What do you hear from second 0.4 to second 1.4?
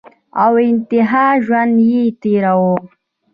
او تنها